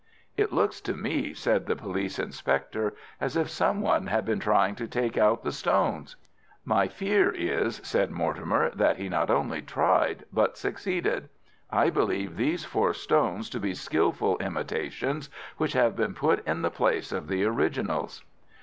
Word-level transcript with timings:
"It 0.35 0.51
looks 0.51 0.81
to 0.81 0.95
me," 0.95 1.31
said 1.35 1.67
the 1.67 1.75
police 1.75 2.17
inspector, 2.17 2.95
"as 3.19 3.37
if 3.37 3.51
some 3.51 3.81
one 3.81 4.07
had 4.07 4.25
been 4.25 4.39
trying 4.39 4.73
to 4.77 4.87
take 4.87 5.15
out 5.15 5.43
the 5.43 5.51
stones." 5.51 6.15
"My 6.65 6.87
fear 6.87 7.29
is," 7.29 7.79
said 7.83 8.09
Mortimer, 8.09 8.71
"that 8.71 8.97
he 8.97 9.09
not 9.09 9.29
only 9.29 9.61
tried, 9.61 10.25
but 10.33 10.57
succeeded. 10.57 11.29
I 11.69 11.91
believe 11.91 12.35
these 12.35 12.65
four 12.65 12.95
stones 12.95 13.47
to 13.51 13.59
be 13.59 13.75
skilful 13.75 14.39
imitations 14.39 15.29
which 15.57 15.73
have 15.73 15.95
been 15.95 16.15
put 16.15 16.43
in 16.47 16.63
the 16.63 16.71
place 16.71 17.11
of 17.11 17.27
the 17.27 17.45
originals." 17.45 18.23